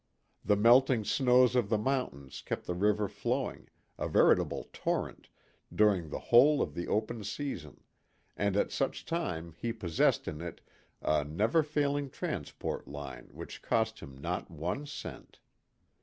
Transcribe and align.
The 0.43 0.55
melting 0.55 1.03
snows 1.03 1.55
of 1.55 1.69
the 1.69 1.77
mountains 1.77 2.41
kept 2.41 2.65
the 2.65 2.73
river 2.73 3.07
flowing, 3.07 3.69
a 3.99 4.09
veritable 4.09 4.67
torrent, 4.73 5.29
during 5.71 6.09
the 6.09 6.17
whole 6.33 6.59
of 6.59 6.73
the 6.73 6.87
open 6.87 7.23
season, 7.23 7.83
and 8.35 8.57
at 8.57 8.71
such 8.71 9.05
time 9.05 9.53
he 9.59 9.71
possessed 9.71 10.27
in 10.27 10.41
it 10.41 10.59
a 11.03 11.23
never 11.23 11.61
failing 11.61 12.09
transport 12.09 12.87
line 12.87 13.27
which 13.31 13.61
cost 13.61 13.99
him 13.99 14.17
not 14.17 14.49
one 14.49 14.87
cent. 14.87 15.37